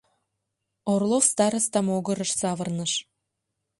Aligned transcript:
Орлов 0.91 1.23
староста 1.31 1.79
могырыш 1.87 2.31
савырныш. 2.39 2.93